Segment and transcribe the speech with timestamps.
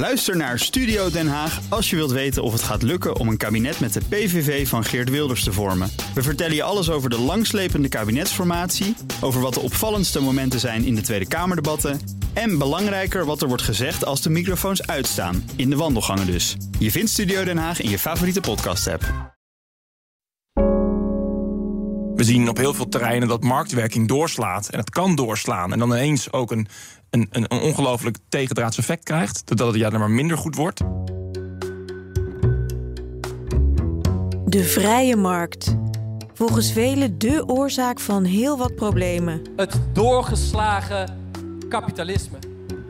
[0.00, 3.36] Luister naar Studio Den Haag als je wilt weten of het gaat lukken om een
[3.36, 5.90] kabinet met de PVV van Geert Wilders te vormen.
[6.14, 10.94] We vertellen je alles over de langslepende kabinetsformatie, over wat de opvallendste momenten zijn in
[10.94, 12.00] de Tweede Kamerdebatten
[12.32, 16.56] en belangrijker wat er wordt gezegd als de microfoons uitstaan, in de wandelgangen dus.
[16.78, 19.30] Je vindt Studio Den Haag in je favoriete podcast-app.
[22.20, 24.68] We zien op heel veel terreinen dat marktwerking doorslaat.
[24.68, 25.72] En het kan doorslaan.
[25.72, 26.68] En dan ineens ook een,
[27.10, 29.46] een, een ongelooflijk tegendraads effect krijgt.
[29.46, 30.80] Doordat het ja, maar minder goed wordt.
[34.44, 35.76] De vrije markt.
[36.34, 39.42] Volgens velen de oorzaak van heel wat problemen.
[39.56, 41.18] Het doorgeslagen
[41.68, 42.38] kapitalisme.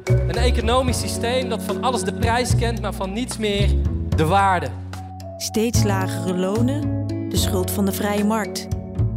[0.04, 3.70] Een economisch systeem dat van alles de prijs kent, maar van niets meer
[4.16, 4.70] de waarde.
[5.36, 8.68] Steeds lagere lonen, de schuld van de vrije markt.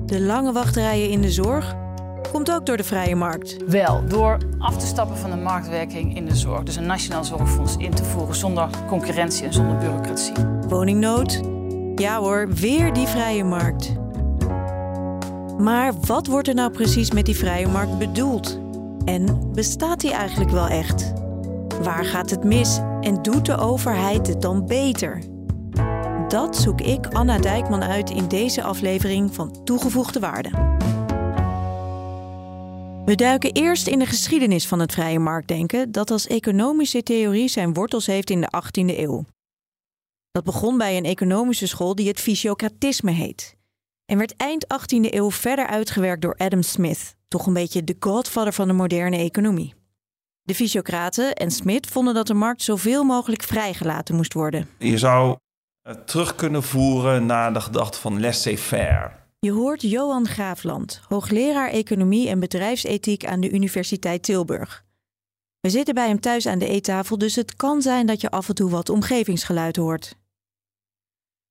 [0.06, 1.76] De lange wachtrijen in de zorg
[2.34, 3.58] komt ook door de vrije markt.
[3.68, 6.64] Wel, door af te stappen van de marktwerking in de zorg.
[6.64, 10.34] Dus een nationaal zorgfonds in te voeren zonder concurrentie en zonder bureaucratie.
[10.68, 11.42] Woningnood?
[11.96, 13.94] Ja hoor, weer die vrije markt.
[15.58, 18.60] Maar wat wordt er nou precies met die vrije markt bedoeld?
[19.06, 21.14] En bestaat die eigenlijk wel echt?
[21.82, 25.22] Waar gaat het mis en doet de overheid het dan beter?
[26.28, 30.73] Dat zoek ik, Anna Dijkman, uit in deze aflevering van Toegevoegde Waarde.
[33.06, 37.74] We duiken eerst in de geschiedenis van het vrije marktdenken, dat als economische theorie zijn
[37.74, 39.26] wortels heeft in de 18e eeuw.
[40.32, 43.56] Dat begon bij een economische school die het fysiocratisme heet.
[44.06, 48.54] En werd eind 18e eeuw verder uitgewerkt door Adam Smith, toch een beetje de godfather
[48.54, 49.74] van de moderne economie.
[50.42, 54.70] De fysiocraten en Smith vonden dat de markt zoveel mogelijk vrijgelaten moest worden.
[54.80, 55.38] Je zou
[56.06, 59.23] terug kunnen voeren naar de gedachte van laissez-faire.
[59.44, 64.84] Je hoort Johan Graafland, hoogleraar economie en bedrijfsethiek aan de Universiteit Tilburg.
[65.60, 68.50] We zitten bij hem thuis aan de eettafel, dus het kan zijn dat je af
[68.50, 70.16] en toe wat omgevingsgeluid hoort.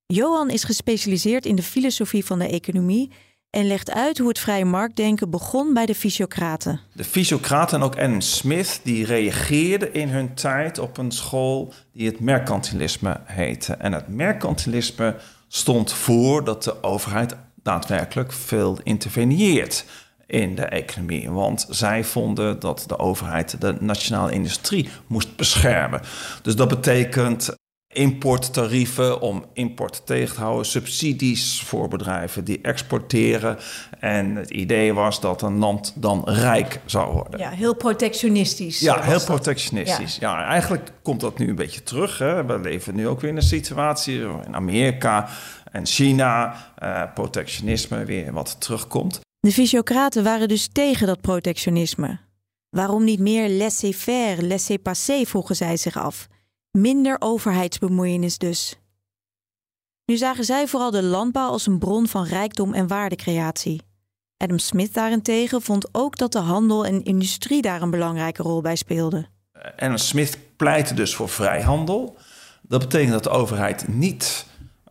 [0.05, 3.11] Johan is gespecialiseerd in de filosofie van de economie
[3.49, 6.79] en legt uit hoe het vrije marktdenken begon bij de fysiocraten.
[6.93, 12.07] De fysiocraten en ook Adam Smith die reageerden in hun tijd op een school die
[12.07, 13.73] het mercantilisme heette.
[13.73, 19.85] En het mercantilisme stond voor dat de overheid daadwerkelijk veel interveneert
[20.25, 21.31] in de economie.
[21.31, 26.01] Want zij vonden dat de overheid de nationale industrie moest beschermen.
[26.41, 27.55] Dus dat betekent
[27.93, 33.57] importtarieven om import tegen te houden, subsidies voor bedrijven die exporteren.
[33.99, 37.39] En het idee was dat een land dan rijk zou worden.
[37.39, 38.79] Ja, heel protectionistisch.
[38.79, 40.17] Ja, heel protectionistisch.
[40.19, 40.45] Ja.
[40.45, 42.17] eigenlijk komt dat nu een beetje terug.
[42.17, 42.45] Hè.
[42.45, 45.29] We leven nu ook weer in een situatie in Amerika
[45.73, 49.19] en China, uh, protectionisme weer wat terugkomt.
[49.39, 52.19] De fysiocraten waren dus tegen dat protectionisme.
[52.69, 56.27] Waarom niet meer laissez-faire, laissez-passer, vroegen zij zich af.
[56.71, 58.75] Minder overheidsbemoeienis dus.
[60.05, 63.81] Nu zagen zij vooral de landbouw als een bron van rijkdom en waardecreatie.
[64.37, 68.75] Adam Smith daarentegen vond ook dat de handel en industrie daar een belangrijke rol bij
[68.75, 69.27] speelden.
[69.77, 72.17] Adam Smith pleitte dus voor vrijhandel.
[72.61, 74.45] Dat betekent dat de overheid niet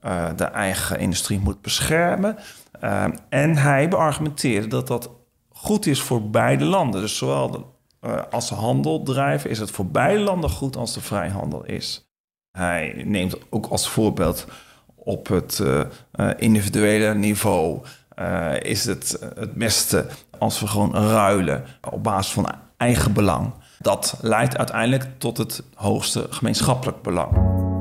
[0.04, 2.36] uh, de eigen industrie moet beschermen.
[2.84, 5.10] Uh, en hij beargumenteerde dat dat
[5.48, 7.00] goed is voor beide landen.
[7.00, 7.60] Dus zowel de
[8.00, 12.10] uh, als ze handel drijven, is het voor beide landen goed als er vrijhandel is.
[12.58, 14.46] Hij neemt ook als voorbeeld
[14.94, 15.62] op het
[16.36, 17.82] individuele niveau.
[18.60, 20.06] is het het beste
[20.38, 22.46] als we gewoon ruilen op basis van
[22.76, 23.52] eigen belang.
[23.78, 27.71] Dat leidt uiteindelijk tot het hoogste gemeenschappelijk belang.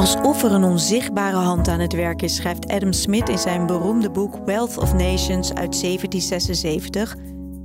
[0.00, 4.10] Alsof er een onzichtbare hand aan het werk is, schrijft Adam Smith in zijn beroemde
[4.10, 7.16] boek Wealth of Nations uit 1776,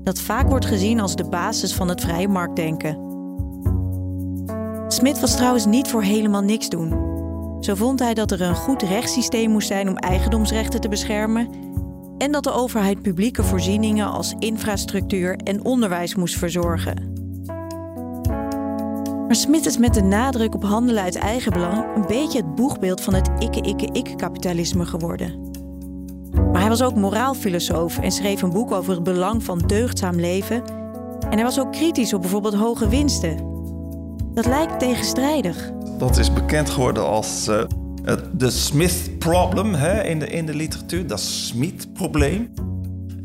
[0.04, 2.98] dat vaak wordt gezien als de basis van het vrije marktdenken.
[4.88, 6.90] Smith was trouwens niet voor helemaal niks doen.
[7.60, 11.50] Zo vond hij dat er een goed rechtssysteem moest zijn om eigendomsrechten te beschermen
[12.18, 17.15] en dat de overheid publieke voorzieningen als infrastructuur en onderwijs moest verzorgen.
[19.28, 23.02] Maar Smit is met de nadruk op handelen uit eigen belang een beetje het boegbeeld
[23.02, 25.52] van het ikke-ikke-ik-kapitalisme geworden.
[26.52, 30.64] Maar hij was ook moraalfilosoof en schreef een boek over het belang van deugdzaam leven.
[31.30, 33.38] En hij was ook kritisch op bijvoorbeeld hoge winsten.
[34.34, 35.72] Dat lijkt tegenstrijdig.
[35.98, 37.64] Dat is bekend geworden als uh,
[38.34, 42.54] de Smith-problem in, de, in de literatuur, dat Smith-probleem.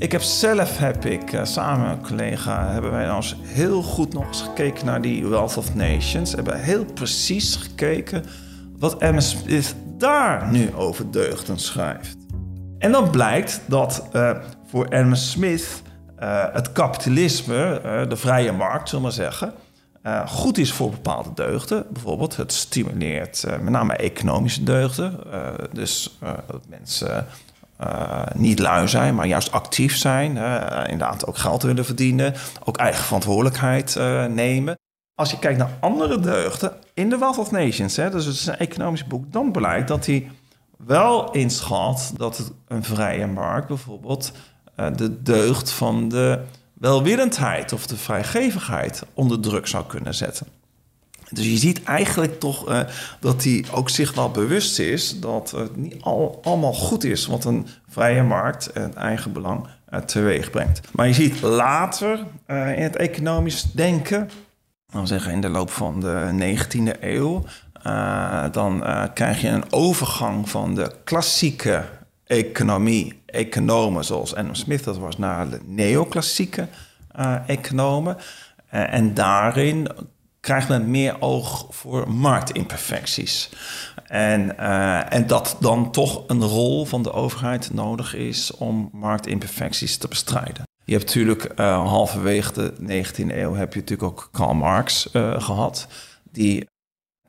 [0.00, 4.12] Ik heb zelf, heb ik, uh, samen met een collega, hebben wij ons heel goed
[4.12, 6.32] nog eens gekeken naar die Wealth of Nations.
[6.32, 8.24] Hebben heel precies gekeken
[8.78, 12.16] wat Emma Smith daar nu over deugden schrijft.
[12.78, 14.30] En dan blijkt dat uh,
[14.66, 15.82] voor Emma Smith
[16.20, 19.52] uh, het kapitalisme, de vrije markt, zullen we maar zeggen,
[20.26, 21.86] goed is voor bepaalde deugden.
[21.90, 25.18] Bijvoorbeeld, het stimuleert met name economische deugden.
[25.72, 27.26] dus dat mensen
[28.34, 30.28] niet lui zijn, maar juist actief zijn.
[30.88, 32.34] inderdaad ook geld willen verdienen.
[32.64, 33.94] Ook eigen verantwoordelijkheid
[34.30, 34.78] nemen.
[35.14, 38.46] Als je kijkt naar andere deugden in de Wealth of Nations, hè, dus het is
[38.46, 40.30] een economisch boek, dan blijkt dat hij
[40.86, 44.32] wel inschat dat een vrije markt bijvoorbeeld
[44.96, 46.40] de deugd van de
[46.72, 50.46] welwillendheid of de vrijgevigheid onder druk zou kunnen zetten.
[51.30, 52.80] Dus je ziet eigenlijk toch uh,
[53.20, 57.44] dat hij ook zich wel bewust is dat het niet al, allemaal goed is wat
[57.44, 60.80] een vrije markt en eigen belang uh, teweeg brengt.
[60.92, 64.30] Maar je ziet later uh, in het economisch denken,
[64.92, 67.44] dan zeggen in de loop van de 19e eeuw,
[68.52, 68.84] dan
[69.14, 71.84] krijg je een overgang van de klassieke
[72.24, 76.68] economie, economen zoals Adam Smith dat was, naar de neoclassieke
[77.46, 78.16] economen.
[78.68, 79.88] En daarin
[80.40, 83.50] krijgt men meer oog voor marktimperfecties.
[84.06, 89.96] En, uh, en dat dan toch een rol van de overheid nodig is om marktimperfecties
[89.96, 90.62] te bestrijden.
[90.84, 95.08] Je hebt natuurlijk halverwege de 19e eeuw heb je natuurlijk ook Karl Marx
[95.38, 95.86] gehad,
[96.30, 96.68] die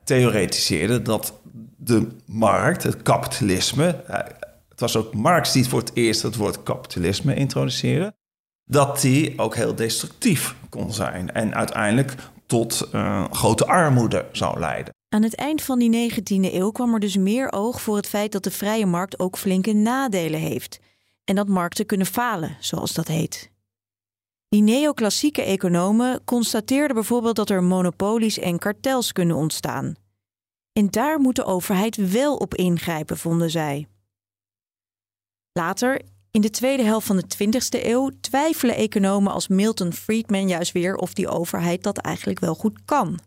[0.04, 1.40] theoretiseerde dat
[1.76, 4.04] de markt, het kapitalisme,
[4.68, 8.14] het was ook Marx die voor het eerst het woord kapitalisme introduceerde,
[8.64, 12.14] dat die ook heel destructief kon zijn en uiteindelijk
[12.52, 14.94] tot uh, grote armoede zou leiden.
[15.08, 18.32] Aan het eind van die 19e eeuw kwam er dus meer oog voor het feit
[18.32, 20.80] dat de vrije markt ook flinke nadelen heeft
[21.24, 23.50] en dat markten kunnen falen, zoals dat heet.
[24.48, 29.94] Die neoclassieke economen constateerden bijvoorbeeld dat er monopolies en kartels kunnen ontstaan.
[30.72, 33.86] En daar moet de overheid wel op ingrijpen, vonden zij.
[35.52, 36.00] Later,
[36.32, 40.96] in de tweede helft van de 20e eeuw, twijfelen economen als Milton Friedman juist weer
[40.96, 43.18] of die overheid dat eigenlijk wel goed kan.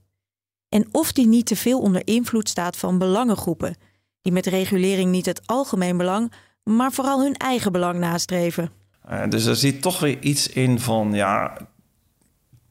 [0.69, 3.75] En of die niet te veel onder invloed staat van belangengroepen,
[4.21, 8.71] die met regulering niet het algemeen belang, maar vooral hun eigen belang nastreven.
[9.09, 11.57] Uh, dus er zit toch weer iets in van, ja,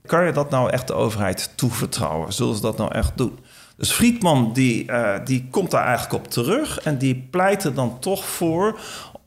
[0.06, 2.32] kan je dat nou echt de overheid toevertrouwen?
[2.32, 3.38] Zullen ze dat nou echt doen?
[3.76, 7.98] Dus Friedman die, uh, die komt daar eigenlijk op terug en die pleit er dan
[7.98, 8.81] toch voor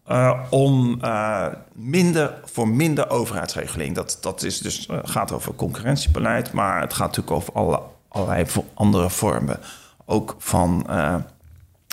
[0.10, 3.96] uh, om uh, minder, voor minder overheidsregeling.
[3.96, 8.46] Dat, dat is dus, uh, gaat over concurrentiebeleid, maar het gaat natuurlijk over alle, allerlei
[8.74, 9.60] andere vormen.
[10.06, 10.88] Ook van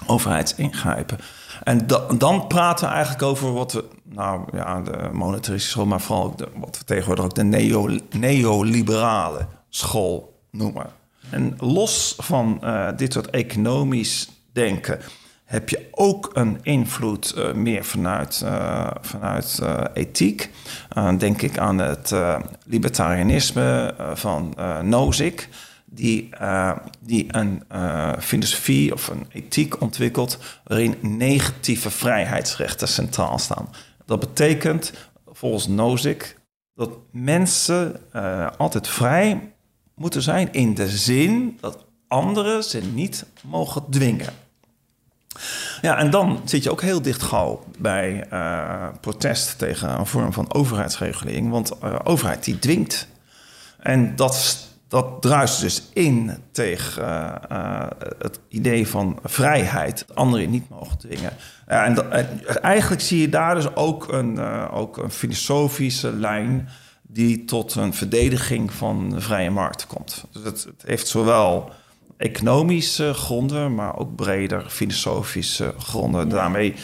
[0.07, 1.19] overheidsingrijpen.
[1.63, 6.01] En da, dan praten we eigenlijk over wat we, nou ja, de monetaristische school, maar
[6.01, 10.87] vooral wat we tegenwoordig ook de neo, neoliberale school noemen.
[11.31, 12.63] En los van
[12.97, 15.01] dit soort economisch denken
[15.45, 20.51] heb je ook een invloed uh, meer vanuit, uh, vanuit uh, ethiek.
[21.19, 22.15] denk ik aan het
[22.67, 25.49] libertarianisme van Nozick,
[25.85, 26.29] die,
[27.01, 27.63] die een
[28.19, 33.69] filosofie of een ethiek ontwikkelt waarin negatieve vrijheidsrechten centraal staan.
[34.07, 34.93] Dat betekent
[35.27, 36.37] volgens Nozick
[36.75, 38.01] dat mensen
[38.57, 39.55] altijd vrij
[39.95, 44.33] moeten zijn in de zin dat anderen ze niet mogen dwingen.
[45.85, 47.33] Ja, en dan zit je ook heel dicht
[47.79, 51.51] bij uh, protest tegen een vorm van overheidsregulering.
[51.51, 53.09] Want uh, overheid die dwingt.
[53.79, 57.87] En dat, dat druist dus in tegen uh,
[58.19, 60.07] het idee van vrijheid.
[60.15, 61.33] Anderen niet mogen dwingen.
[61.67, 64.39] En, en, eigenlijk zie je daar dus ook een,
[64.71, 66.69] ook een filosofische lijn
[67.03, 70.25] die tot een verdediging van de vrije markt komt.
[70.33, 71.71] Dus het heeft zowel
[72.17, 76.29] economische gronden, maar ook breder filosofische gronden.
[76.29, 76.75] Daarmee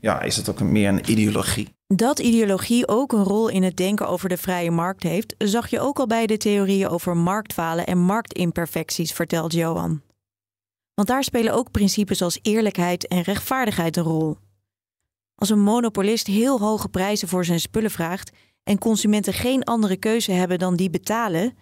[0.00, 1.68] ja, is het ook meer een ideologie.
[1.86, 5.80] Dat ideologie ook een rol in het denken over de vrije markt heeft, zag je
[5.80, 10.02] ook al bij de theorieën over marktfalen en marktimperfecties, vertelt Johan.
[10.94, 14.36] Want daar spelen ook principes als eerlijkheid en rechtvaardigheid een rol.
[15.34, 18.30] Als een monopolist heel hoge prijzen voor zijn spullen vraagt
[18.64, 21.56] en consumenten geen andere keuze hebben dan die betalen,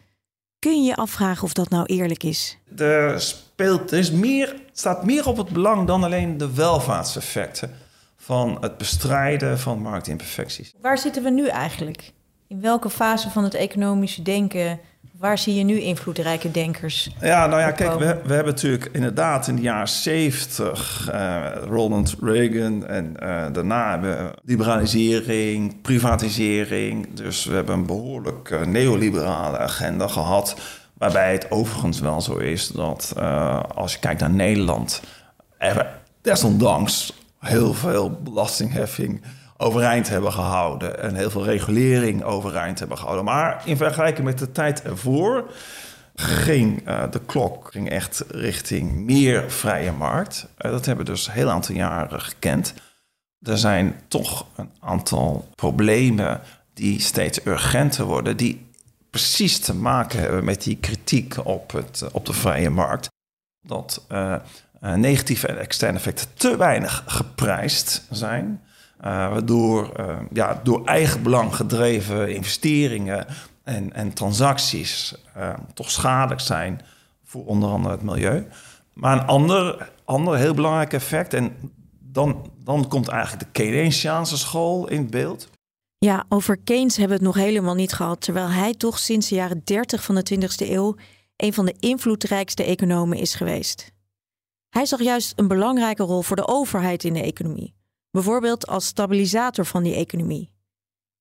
[0.63, 2.59] kun je je afvragen of dat nou eerlijk is.
[2.77, 7.71] Er, speelt, er is meer, staat meer op het belang dan alleen de welvaartseffecten
[8.17, 10.75] van het bestrijden van marktimperfecties.
[10.81, 12.13] Waar zitten we nu eigenlijk?
[12.47, 14.81] In welke fase van het economische denken
[15.23, 17.11] Waar zie je nu invloedrijke denkers?
[17.21, 21.63] Ja, nou ja, kijk, we, we hebben natuurlijk inderdaad in de jaren 70 uh, eh,
[21.65, 27.15] Ronald Reagan en uh, daarna hebben we liberalisering, privatisering.
[27.15, 30.57] Dus we hebben een behoorlijk uh, neoliberale agenda gehad.
[30.95, 33.15] Waarbij het overigens wel zo is dat
[33.75, 35.03] als je kijkt naar Nederland,
[35.59, 35.87] er
[36.23, 39.23] desondanks heel veel belastingheffing
[39.63, 41.03] overeind hebben gehouden.
[41.03, 43.25] En heel veel regulering overeind hebben gehouden.
[43.25, 45.51] Maar in vergelijking met de tijd ervoor
[46.15, 50.49] ging uh, de klok ging echt richting meer vrije markt.
[50.59, 52.75] Uh, dat hebben we dus een heel aantal jaren gekend.
[53.41, 56.41] Er zijn toch een aantal problemen
[56.75, 58.67] die steeds urgenter worden, die
[59.11, 63.09] precies te maken hebben met die kritiek op, het, op de vrije markt.
[63.61, 64.07] Dat
[64.81, 68.61] negatieve en externe effecten te weinig geprijsd zijn.
[69.05, 73.27] Uh, waardoor uh, ja, door eigen belang gedreven investeringen
[73.63, 75.15] en, en transacties
[75.75, 76.81] toch schadelijk zijn
[77.25, 78.47] voor onder andere het milieu.
[78.93, 84.89] Maar een ander, ander heel belangrijk effect, en dan, dan komt eigenlijk de Keynesiaanse school
[84.89, 85.49] in beeld.
[85.99, 89.35] Ja, over Keynes hebben we het nog helemaal niet gehad, terwijl hij toch sinds de
[89.35, 90.97] jaren 30 van de 20e eeuw
[91.37, 93.93] een van de invloedrijkste economen is geweest.
[94.69, 97.75] Hij zag juist een belangrijke rol voor de overheid in de economie,
[98.13, 100.51] bijvoorbeeld als stabilisator van die economie.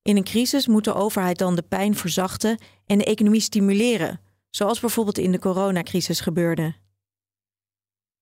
[0.01, 4.19] In een crisis moet de overheid dan de pijn verzachten en de economie stimuleren,
[4.49, 6.73] zoals bijvoorbeeld in de coronacrisis gebeurde.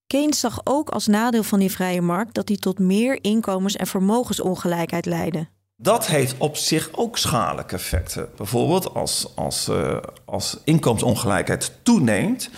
[0.06, 3.86] Keynes zag ook als nadeel van die vrije markt dat die tot meer inkomens- en
[3.86, 5.48] vermogensongelijkheid leidde.
[5.76, 8.28] Dat heeft op zich ook schadelijke effecten.
[8.36, 12.50] Bijvoorbeeld als, als, uh, als inkomensongelijkheid toeneemt,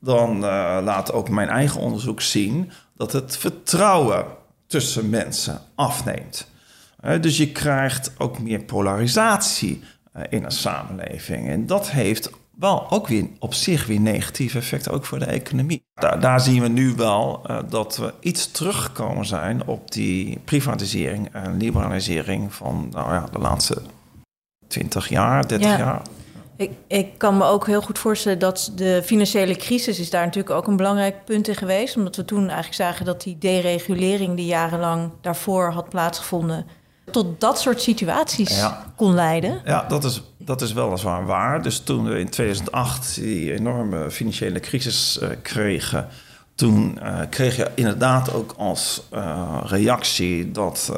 [0.00, 4.26] dan uh, laat ook mijn eigen onderzoek zien dat het vertrouwen
[4.72, 6.46] tussen mensen afneemt.
[7.04, 9.82] Uh, dus je krijgt ook meer polarisatie
[10.28, 11.48] in een samenleving.
[11.48, 15.82] En dat heeft wel ook weer op zich weer negatieve effecten, ook voor de economie.
[15.94, 21.28] Daar, daar zien we nu wel uh, dat we iets teruggekomen zijn op die privatisering
[21.32, 23.82] en liberalisering van nou ja, de laatste
[24.68, 25.78] 20 jaar, 30 ja.
[25.78, 26.02] jaar.
[26.56, 30.54] Ik, ik kan me ook heel goed voorstellen dat de financiële crisis is daar natuurlijk
[30.54, 31.96] ook een belangrijk punt in geweest.
[31.96, 36.66] Omdat we toen eigenlijk zagen dat die deregulering die jarenlang daarvoor had plaatsgevonden,
[37.10, 38.92] tot dat soort situaties ja.
[38.96, 39.60] kon leiden.
[39.64, 41.62] Ja, dat is, dat is weliswaar waar.
[41.62, 46.08] Dus toen we in 2008 die enorme financiële crisis uh, kregen...
[46.54, 50.92] toen uh, kreeg je inderdaad ook als uh, reactie dat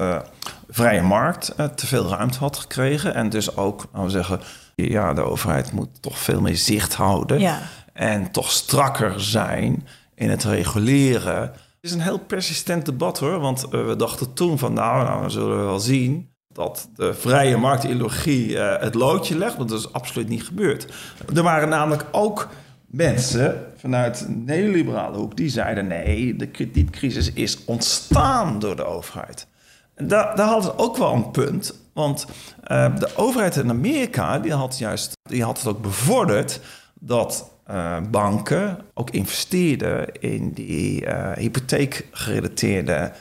[0.68, 3.14] vrije markt te veel ruimte had gekregen.
[3.14, 4.40] En dus ook, laten we zeggen,
[4.74, 7.40] ja, de overheid moet toch veel meer zicht houden...
[7.40, 7.60] Ja.
[7.92, 11.52] en toch strakker zijn in het reguleren
[11.84, 13.38] is een heel persistent debat hoor.
[13.38, 17.56] Want uh, we dachten toen van nou, nou, zullen we wel zien dat de vrije
[17.56, 19.58] marktideologie uh, het loodje legt.
[19.58, 20.92] Maar dat is absoluut niet gebeurd.
[21.34, 22.48] Er waren namelijk ook
[22.86, 29.46] mensen vanuit de neoliberale hoek die zeiden: nee, de kredietcrisis is ontstaan door de overheid.
[29.96, 31.82] Daar, daar hadden ze ook wel een punt.
[31.92, 32.26] Want
[32.66, 36.60] uh, de overheid in Amerika die had, juist, die had het ook bevorderd
[37.00, 43.12] dat uh, banken ook investeerden in die uh, hypotheekgerelateerde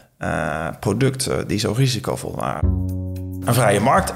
[0.79, 2.69] producten die zo risicovol waren.
[3.45, 4.13] Een vrije markt.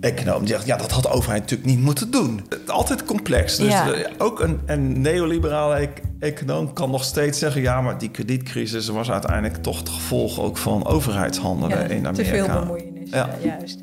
[0.00, 2.46] Econoom zegt, ja, dat had de overheid natuurlijk niet moeten doen.
[2.66, 3.56] Altijd complex.
[3.56, 3.94] Dus ja.
[4.18, 5.88] ook een, een neoliberale
[6.24, 7.62] econoom kan nog steeds zeggen...
[7.62, 12.12] ja, maar die kredietcrisis was uiteindelijk toch het gevolg ook van overheidshandelen ja, in Amerika.
[12.12, 13.30] Te veel bemoeienis, ja.
[13.42, 13.82] juist.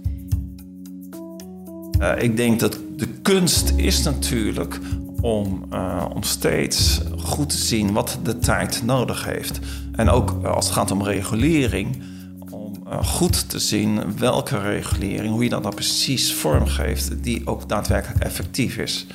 [1.99, 4.79] Uh, ik denk dat de kunst is natuurlijk
[5.21, 9.59] om, uh, om steeds goed te zien wat de tijd nodig heeft.
[9.91, 12.01] En ook uh, als het gaat om regulering,
[12.49, 18.23] om goed te zien welke regulering, hoe je dat dan precies vormgeeft, die ook daadwerkelijk
[18.23, 19.07] effectief is.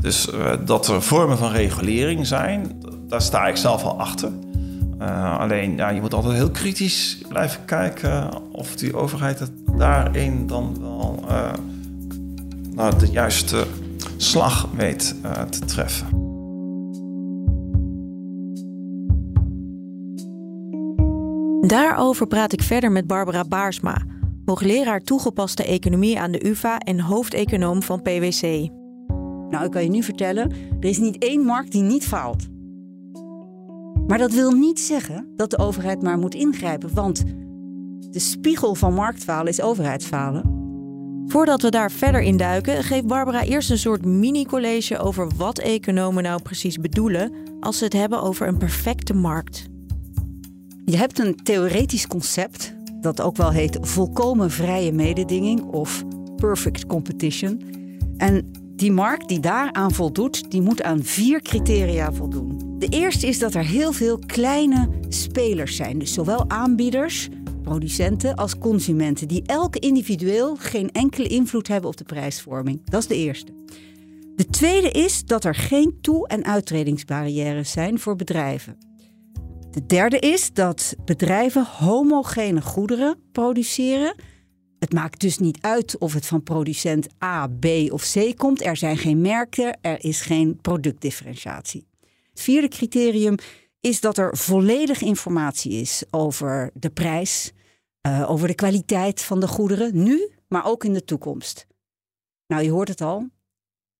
[0.00, 0.28] Dus
[0.64, 4.30] dat er vormen van regulering zijn, daar sta ik zelf al achter.
[5.38, 10.76] alleen ja, je moet altijd heel kritisch blijven kijken of die overheid het daarin dan
[10.80, 11.24] wel
[12.78, 13.66] nou, de juiste
[14.16, 16.26] slag weet uh, te treffen.
[21.68, 24.02] Daarover praat ik verder met Barbara Baarsma,
[24.44, 28.68] hoogleraar toegepaste economie aan de UVA en hoofdeconoom van PwC.
[29.50, 30.50] Nou, ik kan je nu vertellen,
[30.80, 32.46] er is niet één markt die niet faalt.
[34.06, 37.24] Maar dat wil niet zeggen dat de overheid maar moet ingrijpen, want
[38.10, 40.56] de spiegel van marktfalen is overheidsfalen.
[41.26, 46.22] Voordat we daar verder in duiken, geeft Barbara eerst een soort mini-college over wat economen
[46.22, 49.66] nou precies bedoelen als ze het hebben over een perfecte markt.
[50.84, 56.04] Je hebt een theoretisch concept dat ook wel heet volkomen vrije mededinging of
[56.36, 57.62] perfect competition.
[58.16, 62.76] En die markt die daaraan voldoet, die moet aan vier criteria voldoen.
[62.78, 67.28] De eerste is dat er heel veel kleine spelers zijn, dus zowel aanbieders
[67.62, 72.80] producenten als consumenten, die elke individueel geen enkele invloed hebben op de prijsvorming.
[72.84, 73.52] Dat is de eerste.
[74.36, 78.76] De tweede is dat er geen toe- en uittredingsbarrières zijn voor bedrijven.
[79.70, 84.14] De derde is dat bedrijven homogene goederen produceren.
[84.78, 88.64] Het maakt dus niet uit of het van producent A, B of C komt.
[88.64, 91.86] Er zijn geen merken, er is geen productdifferentiatie.
[92.30, 93.34] Het vierde criterium
[93.80, 97.52] is dat er volledig informatie is over de prijs,
[98.06, 101.66] uh, over de kwaliteit van de goederen, nu, maar ook in de toekomst.
[102.46, 103.28] Nou, je hoort het al.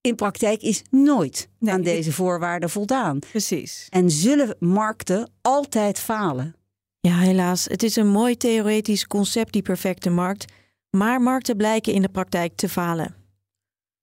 [0.01, 1.75] In praktijk is nooit nee.
[1.75, 3.19] aan deze voorwaarden voldaan.
[3.19, 3.87] Precies.
[3.91, 6.55] En zullen markten altijd falen?
[7.01, 7.65] Ja, helaas.
[7.65, 10.53] Het is een mooi theoretisch concept, die perfecte markt.
[10.91, 13.15] Maar markten blijken in de praktijk te falen.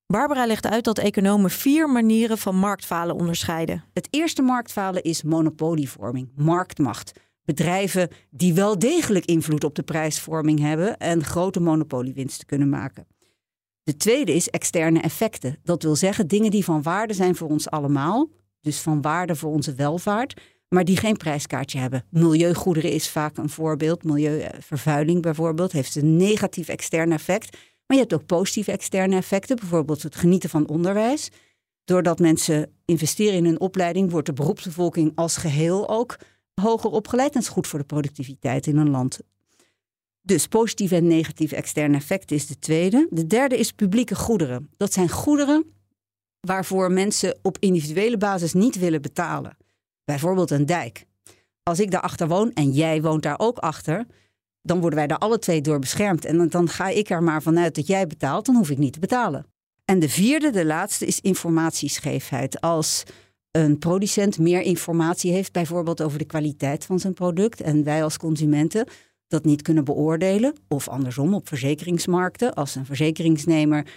[0.08, 3.84] Barbara legt uit dat economen vier manieren van marktfalen onderscheiden.
[3.94, 7.12] Het eerste marktfalen is monopolievorming, marktmacht.
[7.44, 13.08] Bedrijven die wel degelijk invloed op de prijsvorming hebben en grote monopoliewinsten kunnen maken.
[13.84, 15.58] De tweede is externe effecten.
[15.64, 18.30] Dat wil zeggen dingen die van waarde zijn voor ons allemaal,
[18.62, 22.06] dus van waarde voor onze welvaart, maar die geen prijskaartje hebben.
[22.10, 24.04] Milieugoederen is vaak een voorbeeld.
[24.04, 27.58] Milieuvervuiling bijvoorbeeld heeft een negatief extern effect.
[27.88, 31.30] Maar je hebt ook positieve externe effecten, bijvoorbeeld het genieten van onderwijs.
[31.84, 36.18] Doordat mensen investeren in hun opleiding, wordt de beroepsbevolking als geheel ook
[36.62, 37.28] hoger opgeleid.
[37.28, 39.20] En dat is goed voor de productiviteit in een land.
[40.22, 43.08] Dus positieve en negatieve externe effecten is de tweede.
[43.10, 44.70] De derde is publieke goederen.
[44.78, 45.74] Dat zijn goederen
[46.40, 49.58] waarvoor mensen op individuele basis niet willen betalen.
[50.06, 51.06] Bijvoorbeeld een dijk.
[51.64, 54.06] Als ik daarachter woon en jij woont daar ook achter,
[54.62, 56.26] dan worden wij daar alle twee door beschermd.
[56.26, 59.00] En dan ga ik er maar vanuit dat jij betaalt, dan hoef ik niet te
[59.00, 59.46] betalen.
[59.86, 62.62] En de vierde, de laatste, is informatiescheefheid.
[62.62, 63.04] Als
[63.52, 68.18] een producent meer informatie heeft, bijvoorbeeld over de kwaliteit van zijn product, en wij als
[68.18, 68.88] consumenten
[69.28, 73.88] dat niet kunnen beoordelen, of andersom op verzekeringsmarkten, als een verzekeringsnemer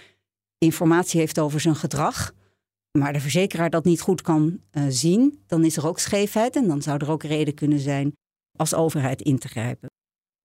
[0.57, 2.33] informatie heeft over zijn gedrag,
[2.91, 6.67] maar de verzekeraar dat niet goed kan uh, zien, dan is er ook scheefheid en
[6.67, 8.11] dan zou er ook reden kunnen zijn
[8.57, 9.89] als overheid in te grijpen.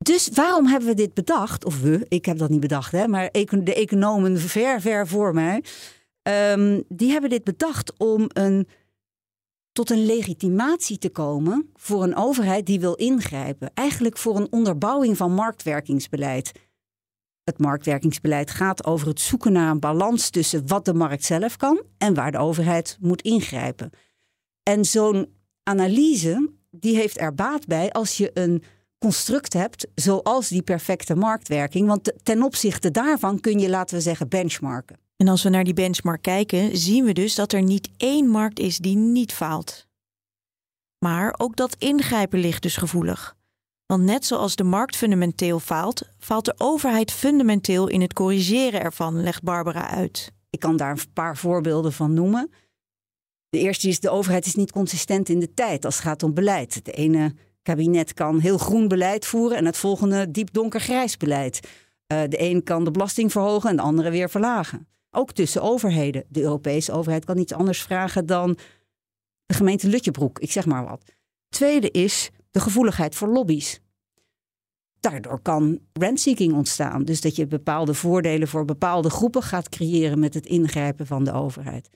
[0.04, 1.64] Dus waarom hebben we dit bedacht?
[1.64, 5.64] Of we, ik heb dat niet bedacht, hè, maar de economen ver, ver voor mij,
[6.22, 8.68] um, die hebben dit bedacht om een,
[9.72, 13.70] tot een legitimatie te komen voor een overheid die wil ingrijpen.
[13.74, 16.52] Eigenlijk voor een onderbouwing van marktwerkingsbeleid.
[17.44, 21.82] Het marktwerkingsbeleid gaat over het zoeken naar een balans tussen wat de markt zelf kan
[21.98, 23.90] en waar de overheid moet ingrijpen.
[24.62, 28.62] En zo'n analyse die heeft er baat bij als je een
[28.98, 31.88] construct hebt zoals die perfecte marktwerking.
[31.88, 34.96] Want ten opzichte daarvan kun je, laten we zeggen, benchmarken.
[35.16, 38.58] En als we naar die benchmark kijken, zien we dus dat er niet één markt
[38.58, 39.86] is die niet faalt.
[40.98, 43.36] Maar ook dat ingrijpen ligt dus gevoelig.
[43.86, 49.22] Want net zoals de markt fundamenteel faalt, faalt de overheid fundamenteel in het corrigeren ervan,
[49.22, 50.32] legt Barbara uit.
[50.50, 52.50] Ik kan daar een paar voorbeelden van noemen.
[53.48, 56.34] De eerste is: de overheid is niet consistent in de tijd als het gaat om
[56.34, 56.74] beleid.
[56.74, 61.60] Het ene kabinet kan heel groen beleid voeren en het volgende diep donkergrijs beleid.
[62.12, 64.88] Uh, de een kan de belasting verhogen en de andere weer verlagen.
[65.10, 66.24] Ook tussen overheden.
[66.28, 68.58] De Europese overheid kan niets anders vragen dan
[69.46, 71.02] de gemeente Lutjebroek, ik zeg maar wat.
[71.48, 73.80] Tweede is de gevoeligheid voor lobby's.
[75.00, 77.04] Daardoor kan rentseeking ontstaan.
[77.04, 81.32] Dus dat je bepaalde voordelen voor bepaalde groepen gaat creëren met het ingrijpen van de
[81.32, 81.90] overheid.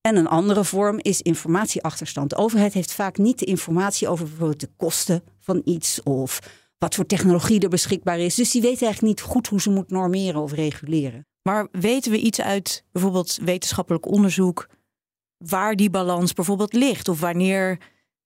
[0.00, 2.30] En een andere vorm is informatieachterstand.
[2.30, 6.38] De overheid heeft vaak niet de informatie over bijvoorbeeld de kosten van iets of
[6.78, 8.34] wat voor technologie er beschikbaar is.
[8.34, 11.26] Dus die weten eigenlijk niet goed hoe ze moet normeren of reguleren.
[11.42, 14.68] Maar weten we iets uit bijvoorbeeld wetenschappelijk onderzoek
[15.36, 17.78] waar die balans bijvoorbeeld ligt of wanneer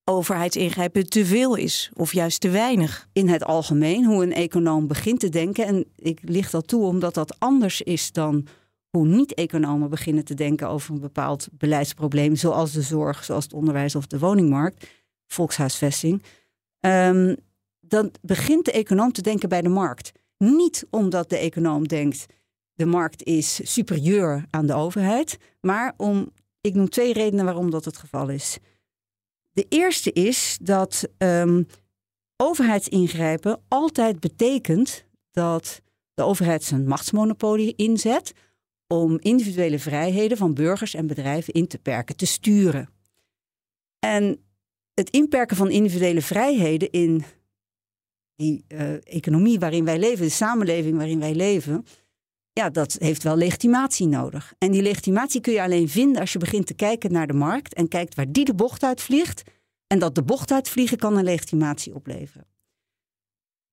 [0.09, 3.09] overheidsingrijpen te veel is of juist te weinig?
[3.13, 7.15] In het algemeen, hoe een econoom begint te denken, en ik licht dat toe omdat
[7.15, 8.47] dat anders is dan
[8.91, 13.95] hoe niet-economen beginnen te denken over een bepaald beleidsprobleem, zoals de zorg, zoals het onderwijs
[13.95, 14.87] of de woningmarkt,
[15.27, 16.23] volkshuisvesting,
[16.81, 17.37] um,
[17.81, 20.13] dan begint de econoom te denken bij de markt.
[20.39, 22.27] Niet omdat de econoom denkt
[22.75, 27.85] de markt is superieur aan de overheid, maar om, ik noem twee redenen waarom dat
[27.85, 28.59] het geval is.
[29.57, 31.67] De eerste is dat um,
[32.37, 35.83] overheidsingrijpen altijd betekent dat
[36.15, 38.33] de overheid zijn machtsmonopolie inzet
[38.87, 42.89] om individuele vrijheden van burgers en bedrijven in te perken, te sturen.
[43.99, 44.45] En
[44.95, 47.25] het inperken van individuele vrijheden in
[48.35, 51.87] die uh, economie waarin wij leven, de samenleving waarin wij leven,
[52.59, 54.55] ja, dat heeft wel legitimatie nodig.
[54.59, 57.75] En die legitimatie kun je alleen vinden als je begint te kijken naar de markt
[57.75, 59.43] en kijkt waar die de bocht uitvliegt.
[59.87, 62.47] En dat de bocht uitvliegen kan een legitimatie opleveren.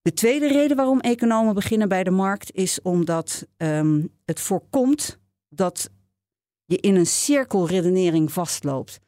[0.01, 5.19] De tweede reden waarom economen beginnen bij de markt is omdat um, het voorkomt
[5.49, 5.89] dat
[6.65, 8.99] je in een cirkelredenering vastloopt.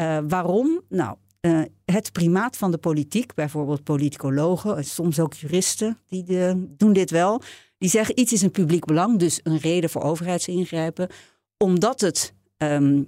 [0.00, 0.80] Uh, waarom?
[0.88, 6.66] Nou, eh, het primaat van de politiek, bijvoorbeeld politicologen, en soms ook juristen, die de,
[6.76, 7.42] doen dit wel.
[7.80, 11.08] Die zeggen iets is een publiek belang, dus een reden voor overheidsingrijpen,
[11.56, 13.02] omdat het ehm,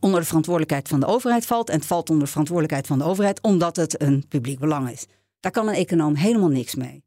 [0.00, 1.68] onder de verantwoordelijkheid van de overheid valt.
[1.68, 5.06] En het valt onder de verantwoordelijkheid van de overheid omdat het een publiek belang is.
[5.40, 7.04] Daar kan een econoom helemaal niks mee.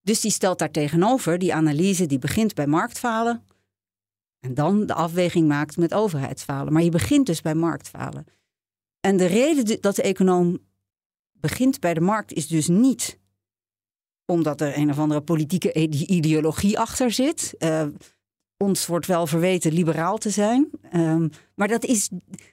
[0.00, 3.44] Dus die stelt daar tegenover die analyse die begint bij marktfalen.
[4.40, 6.72] En dan de afweging maakt met overheidsfalen.
[6.72, 8.24] Maar je begint dus bij marktfalen.
[9.00, 10.58] En de reden dat de econoom
[11.32, 13.20] begint bij de markt is dus niet
[14.32, 15.72] omdat er een of andere politieke
[16.06, 17.54] ideologie achter zit.
[17.58, 17.86] Uh,
[18.56, 20.70] ons wordt wel verweten liberaal te zijn.
[20.94, 22.10] Um, maar dat is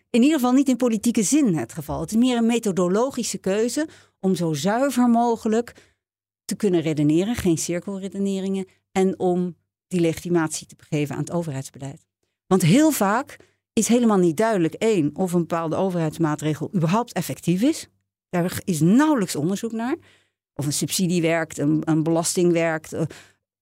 [0.09, 1.99] in ieder geval niet in politieke zin het geval.
[1.99, 3.87] Het is meer een methodologische keuze
[4.19, 5.73] om zo zuiver mogelijk
[6.45, 9.55] te kunnen redeneren, geen cirkelredeneringen, en om
[9.87, 12.05] die legitimatie te geven aan het overheidsbeleid.
[12.47, 13.37] Want heel vaak
[13.73, 17.87] is helemaal niet duidelijk, één, of een bepaalde overheidsmaatregel überhaupt effectief is.
[18.29, 19.95] Daar is nauwelijks onderzoek naar.
[20.59, 23.01] Of een subsidie werkt, een, een belasting werkt, eh,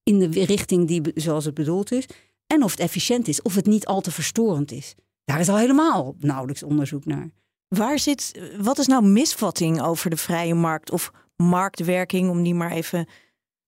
[0.03, 2.05] in de richting die zoals het bedoeld is.
[2.47, 4.95] En of het efficiënt is, of het niet al te verstorend is.
[5.23, 7.29] Daar is al helemaal nauwelijks onderzoek naar.
[7.67, 12.71] Waar zit, wat is nou misvatting over de vrije markt of marktwerking, om die maar
[12.71, 13.07] even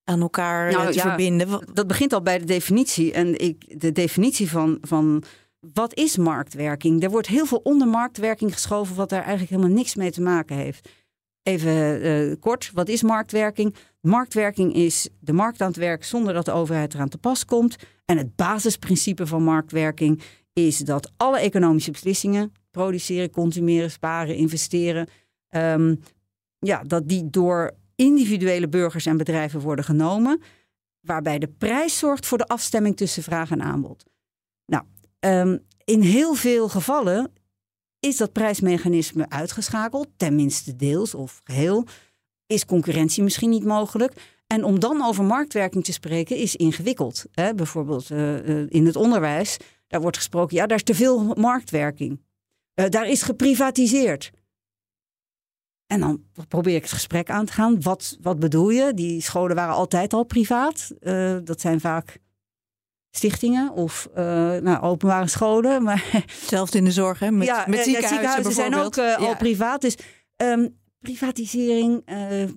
[0.03, 1.73] aan elkaar nou, te verbinden?
[1.73, 3.13] Dat begint al bij de definitie.
[3.13, 5.23] En ik, de definitie van, van
[5.73, 7.03] wat is marktwerking?
[7.03, 10.55] Er wordt heel veel onder marktwerking geschoven, wat daar eigenlijk helemaal niks mee te maken
[10.55, 10.89] heeft.
[11.43, 13.75] Even uh, kort, wat is marktwerking?
[14.01, 17.75] Marktwerking is de markt aan het werk zonder dat de overheid eraan te pas komt.
[18.05, 20.21] En het basisprincipe van marktwerking
[20.53, 25.07] is dat alle economische beslissingen, produceren, consumeren, sparen, investeren,
[25.49, 25.99] um,
[26.59, 30.41] ja, dat die door individuele burgers en bedrijven worden genomen,
[30.99, 34.03] waarbij de prijs zorgt voor de afstemming tussen vraag en aanbod.
[34.65, 34.83] Nou,
[35.19, 37.31] um, in heel veel gevallen
[37.99, 41.85] is dat prijsmechanisme uitgeschakeld, tenminste deels of geheel.
[42.47, 44.13] Is concurrentie misschien niet mogelijk?
[44.47, 47.25] En om dan over marktwerking te spreken is ingewikkeld.
[47.31, 47.53] Hè?
[47.53, 49.57] Bijvoorbeeld uh, in het onderwijs,
[49.87, 52.21] daar wordt gesproken, ja, daar is te veel marktwerking.
[52.75, 54.31] Uh, daar is geprivatiseerd.
[55.87, 57.81] En dan probeer ik het gesprek aan te gaan.
[57.81, 58.93] Wat, wat bedoel je?
[58.93, 60.91] Die scholen waren altijd al privaat.
[61.43, 62.19] dat zijn vaak
[63.11, 64.15] stichtingen of uh,
[64.57, 65.83] nou, openbare scholen.
[65.89, 67.31] Maar, Zelfs in de zorg, hè?
[67.31, 69.81] Met, ja, met ziekenhuizen, ziekenhuizen zijn ook uh, al privaat.
[69.81, 69.95] Dus
[70.37, 72.49] um, privatisering, uh,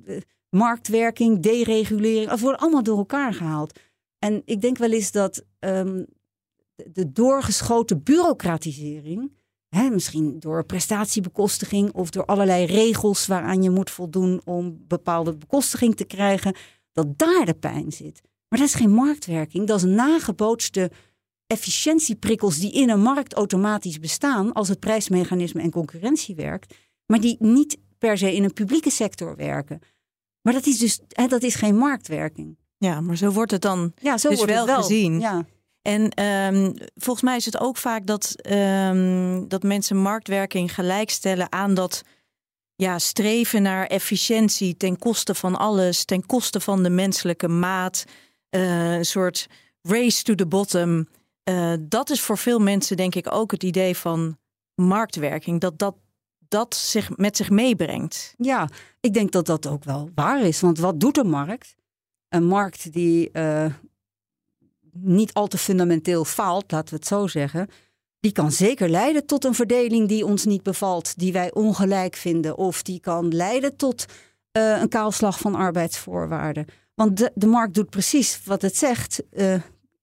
[0.50, 3.78] marktwerking, deregulering, dat worden allemaal door elkaar gehaald.
[4.18, 6.06] En ik denk wel eens dat um,
[6.74, 9.32] de doorgeschoten bureaucratisering,
[9.68, 15.96] hè, misschien door prestatiebekostiging of door allerlei regels waaraan je moet voldoen om bepaalde bekostiging
[15.96, 16.56] te krijgen,
[16.92, 18.22] dat daar de pijn zit.
[18.52, 20.90] Maar dat is geen marktwerking, dat is nagebootste
[21.46, 26.74] efficiëntieprikkels die in een markt automatisch bestaan als het prijsmechanisme en concurrentie werkt,
[27.06, 29.80] maar die niet per se in een publieke sector werken.
[30.42, 32.58] Maar dat is dus hè, dat is geen marktwerking.
[32.76, 35.20] Ja, maar zo wordt het dan ja, zo dus wordt wel, het wel gezien.
[35.20, 35.46] Ja.
[35.82, 41.74] En um, volgens mij is het ook vaak dat, um, dat mensen marktwerking gelijkstellen aan
[41.74, 42.02] dat
[42.74, 48.04] ja, streven naar efficiëntie ten koste van alles, ten koste van de menselijke maat.
[48.54, 49.48] Uh, een soort
[49.82, 51.08] race to the bottom.
[51.50, 54.38] Uh, dat is voor veel mensen denk ik ook het idee van
[54.74, 55.60] marktwerking.
[55.60, 55.94] Dat dat,
[56.48, 58.34] dat zich met zich meebrengt.
[58.36, 58.68] Ja,
[59.00, 60.60] ik denk dat dat ook wel waar is.
[60.60, 61.74] Want wat doet een markt?
[62.28, 63.66] Een markt die uh,
[64.92, 67.68] niet al te fundamenteel faalt, laten we het zo zeggen.
[68.20, 72.56] Die kan zeker leiden tot een verdeling die ons niet bevalt, die wij ongelijk vinden.
[72.56, 74.04] Of die kan leiden tot
[74.52, 76.66] een kaalslag van arbeidsvoorwaarden.
[77.02, 79.54] Want de, de markt doet precies wat het zegt: uh,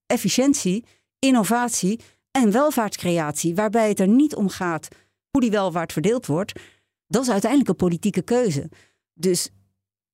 [0.05, 0.85] efficiëntie,
[1.19, 1.99] innovatie
[2.31, 3.55] en welvaartscreatie.
[3.55, 4.87] Waarbij het er niet om gaat
[5.29, 6.59] hoe die welvaart verdeeld wordt.
[7.07, 8.69] Dat is uiteindelijk een politieke keuze.
[9.13, 9.49] Dus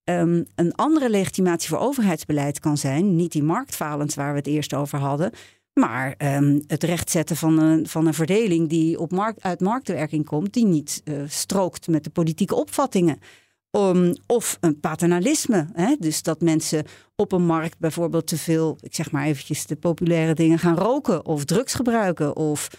[0.03, 4.73] um, een andere legitimatie voor overheidsbeleid kan zijn, niet die marktfalens waar we het eerst
[4.73, 5.31] over hadden,
[5.73, 10.53] maar um, het rechtzetten van een, van een verdeling die op markt, uit marktwerking komt,
[10.53, 13.19] die niet uh, strookt met de politieke opvattingen.
[13.75, 15.67] Um, of een paternalisme.
[15.73, 15.95] Hè?
[15.99, 16.85] Dus dat mensen
[17.15, 21.25] op een markt bijvoorbeeld te veel, ik zeg maar eventjes de populaire dingen gaan roken
[21.25, 22.69] of drugs gebruiken of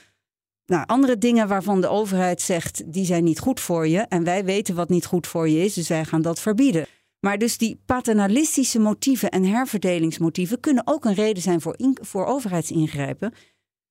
[0.67, 4.45] nou, andere dingen waarvan de overheid zegt die zijn niet goed voor je en wij
[4.45, 6.87] weten wat niet goed voor je is, dus wij gaan dat verbieden.
[7.21, 13.33] Maar dus die paternalistische motieven en herverdelingsmotieven kunnen ook een reden zijn voor, voor overheidsingrijpen.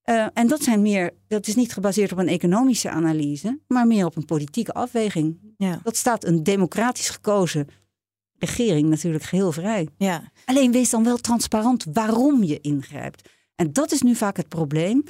[0.10, 4.06] Uh, en dat zijn meer, dat is niet gebaseerd op een economische analyse, maar meer
[4.06, 5.54] op een politieke afweging.
[5.58, 5.80] Ja.
[5.84, 7.68] Dat staat een democratisch gekozen
[8.38, 9.88] regering natuurlijk geheel vrij.
[9.98, 10.32] Ja.
[10.46, 13.30] Alleen wees dan wel transparant waarom je ingrijpt.
[13.56, 15.04] En dat is nu vaak het probleem.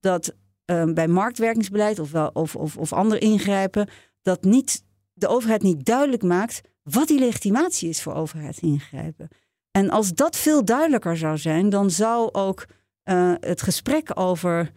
[0.00, 0.34] Dat
[0.66, 3.88] uh, bij marktwerkingsbeleid of, wel, of, of, of ander ingrijpen,
[4.22, 9.28] dat niet de overheid niet duidelijk maakt wat die legitimatie is voor overheid ingrijpen.
[9.70, 12.66] En als dat veel duidelijker zou zijn, dan zou ook
[13.10, 14.72] uh, het gesprek over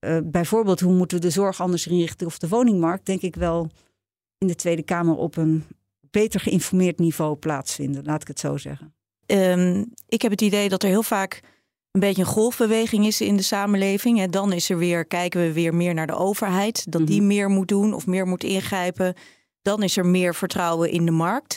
[0.00, 3.70] uh, bijvoorbeeld hoe moeten we de zorg anders inrichten of de woningmarkt, denk ik wel
[4.38, 5.64] in de Tweede Kamer op een
[6.00, 8.94] beter geïnformeerd niveau plaatsvinden, laat ik het zo zeggen.
[9.26, 11.40] Um, ik heb het idee dat er heel vaak
[11.90, 14.20] een beetje een golfbeweging is in de samenleving.
[14.20, 17.26] En dan is er weer, kijken we weer meer naar de overheid, dat die mhm.
[17.26, 19.14] meer moet doen of meer moet ingrijpen.
[19.62, 21.52] Dan is er meer vertrouwen in de markt.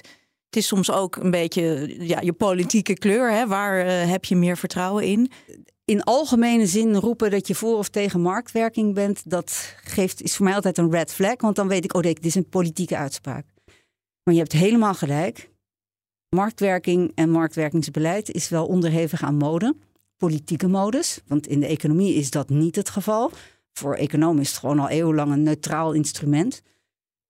[0.46, 3.32] Het is soms ook een beetje ja, je politieke kleur.
[3.32, 3.48] Hè?
[3.48, 5.32] Waar uh, heb je meer vertrouwen in?
[5.92, 10.46] In algemene zin roepen dat je voor of tegen marktwerking bent, dat geeft, is voor
[10.46, 11.42] mij altijd een red flag.
[11.42, 13.46] Want dan weet ik, oh dit is een politieke uitspraak.
[14.24, 15.50] Maar je hebt helemaal gelijk.
[16.30, 19.76] Marktwerking en marktwerkingsbeleid is wel onderhevig aan mode.
[20.18, 23.32] Politieke modus, want in de economie is dat niet het geval.
[23.74, 26.62] Voor economen is het gewoon al eeuwenlang een neutraal instrument.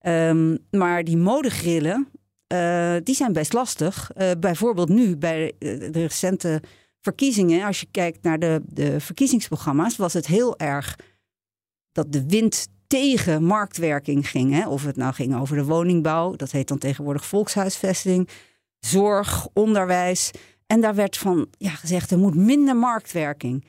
[0.02, 2.08] Um, maar die modegrillen,
[2.54, 4.12] uh, die zijn best lastig.
[4.18, 6.62] Uh, bijvoorbeeld nu bij de recente
[7.08, 11.00] verkiezingen, als je kijkt naar de, de verkiezingsprogramma's, was het heel erg
[11.92, 14.54] dat de wind tegen marktwerking ging.
[14.54, 14.68] Hè?
[14.68, 18.30] Of het nou ging over de woningbouw, dat heet dan tegenwoordig volkshuisvesting,
[18.80, 20.32] zorg, onderwijs.
[20.66, 23.66] En daar werd van ja, gezegd, er moet minder marktwerking.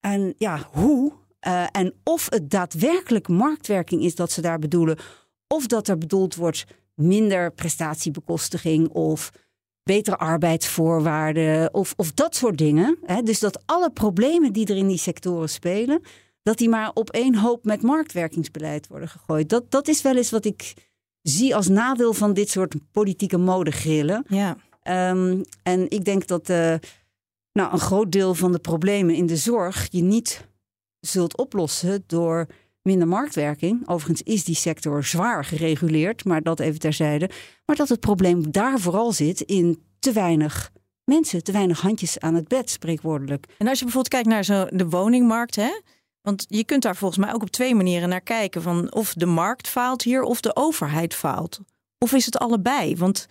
[0.00, 1.12] En ja, hoe?
[1.46, 4.98] Uh, en of het daadwerkelijk marktwerking is dat ze daar bedoelen,
[5.46, 9.30] of dat er bedoeld wordt minder prestatiebekostiging of
[9.84, 12.98] betere arbeidsvoorwaarden of, of dat soort dingen.
[13.02, 13.22] Hè?
[13.22, 16.00] Dus dat alle problemen die er in die sectoren spelen,
[16.42, 19.48] dat die maar op één hoop met marktwerkingsbeleid worden gegooid.
[19.48, 20.74] Dat, dat is wel eens wat ik
[21.22, 24.24] zie als nadeel van dit soort politieke modegrillen.
[24.28, 24.56] Ja.
[25.10, 26.74] Um, en ik denk dat uh,
[27.52, 30.46] nou, een groot deel van de problemen in de zorg je niet
[31.00, 32.46] zult oplossen door
[32.84, 33.88] minder marktwerking.
[33.88, 37.30] Overigens is die sector zwaar gereguleerd, maar dat even terzijde.
[37.66, 40.72] Maar dat het probleem daar vooral zit in te weinig
[41.04, 43.46] mensen, te weinig handjes aan het bed, spreekwoordelijk.
[43.58, 45.80] En als je bijvoorbeeld kijkt naar zo de woningmarkt, hè?
[46.20, 49.26] Want je kunt daar volgens mij ook op twee manieren naar kijken: van of de
[49.26, 51.60] markt faalt hier of de overheid faalt.
[51.98, 52.96] Of is het allebei?
[52.96, 53.26] Want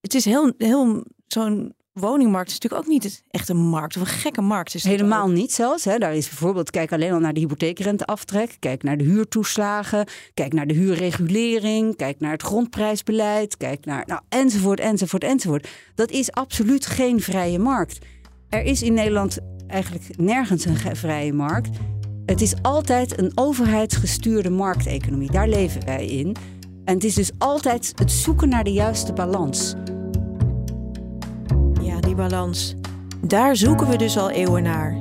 [0.00, 4.08] het is heel, heel zo'n woningmarkt is natuurlijk ook niet echt een markt of een
[4.08, 4.74] gekke markt.
[4.74, 5.84] Is Helemaal niet zelfs.
[5.84, 5.98] Hè.
[5.98, 10.66] Daar is bijvoorbeeld, kijk alleen al naar de hypotheekrenteaftrek, kijk naar de huurtoeslagen, kijk naar
[10.66, 15.68] de huurregulering, kijk naar het grondprijsbeleid, kijk naar, nou, enzovoort, enzovoort, enzovoort.
[15.94, 17.98] Dat is absoluut geen vrije markt.
[18.48, 21.70] Er is in Nederland eigenlijk nergens een vrije markt.
[22.26, 25.30] Het is altijd een overheidsgestuurde markteconomie.
[25.30, 26.36] Daar leven wij in.
[26.84, 29.74] En het is dus altijd het zoeken naar de juiste balans
[32.14, 32.74] balans.
[33.20, 34.96] Daar zoeken we dus al eeuwen naar.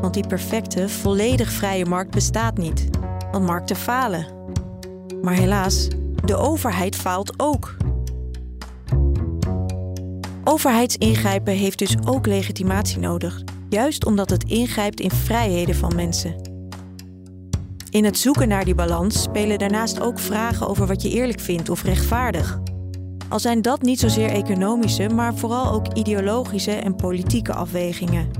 [0.00, 2.88] Want die perfecte, volledig vrije markt bestaat niet.
[3.32, 4.26] Want markten falen.
[5.22, 5.88] Maar helaas,
[6.24, 7.76] de overheid faalt ook.
[10.44, 16.52] Overheidsingrijpen heeft dus ook legitimatie nodig, juist omdat het ingrijpt in vrijheden van mensen.
[17.90, 21.68] In het zoeken naar die balans spelen daarnaast ook vragen over wat je eerlijk vindt
[21.68, 22.60] of rechtvaardig.
[23.34, 28.30] Al zijn dat niet zozeer economische, maar vooral ook ideologische en politieke afwegingen.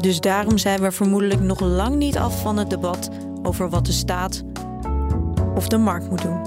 [0.00, 3.10] Dus daarom zijn we vermoedelijk nog lang niet af van het debat
[3.42, 4.42] over wat de staat
[5.54, 6.42] of de markt moet doen.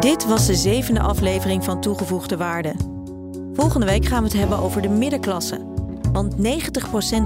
[0.00, 2.74] Dit was de zevende aflevering van Toegevoegde Waarde.
[3.52, 5.60] Volgende week gaan we het hebben over de middenklasse.
[6.12, 6.40] Want 90%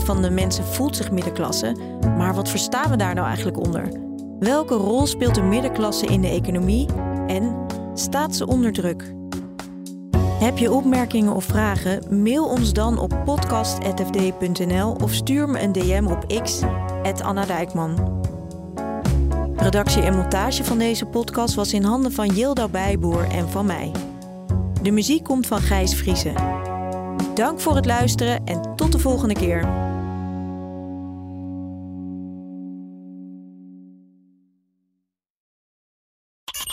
[0.04, 1.76] van de mensen voelt zich middenklasse,
[2.16, 4.09] maar wat verstaan we daar nou eigenlijk onder?
[4.40, 6.86] Welke rol speelt de middenklasse in de economie
[7.26, 9.14] en staat ze onder druk?
[10.16, 12.22] Heb je opmerkingen of vragen?
[12.22, 16.60] Mail ons dan op podcast.fd.nl of stuur me een DM op x,
[17.22, 17.44] Anna.
[19.56, 23.92] Redactie en montage van deze podcast was in handen van Jilda Bijboer en van mij.
[24.82, 26.34] De muziek komt van Gijs Vriezen.
[27.34, 29.89] Dank voor het luisteren en tot de volgende keer.